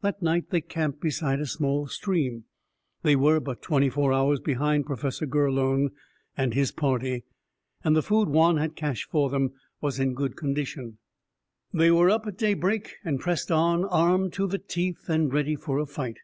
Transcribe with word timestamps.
That 0.00 0.20
night, 0.20 0.50
they 0.50 0.60
camped 0.60 1.00
beside 1.00 1.38
a 1.38 1.46
small 1.46 1.86
stream. 1.86 2.46
They 3.04 3.14
were 3.14 3.38
but 3.38 3.62
twenty 3.62 3.88
four 3.88 4.12
hours 4.12 4.40
behind 4.40 4.86
Professor 4.86 5.24
Gurlone 5.24 5.90
and 6.36 6.52
his 6.52 6.72
party, 6.72 7.22
and 7.84 7.94
the 7.94 8.02
food 8.02 8.28
Juan 8.28 8.56
had 8.56 8.74
cached 8.74 9.08
for 9.08 9.30
them 9.30 9.52
was 9.80 10.00
in 10.00 10.14
good 10.14 10.34
condition. 10.34 10.98
They 11.72 11.92
were 11.92 12.10
up 12.10 12.26
at 12.26 12.38
daybreak, 12.38 12.96
and 13.04 13.20
pressed 13.20 13.52
on, 13.52 13.84
armed 13.84 14.32
to 14.32 14.48
the 14.48 14.58
teeth 14.58 15.08
and 15.08 15.32
ready 15.32 15.54
for 15.54 15.78
a 15.78 15.86
fight. 15.86 16.18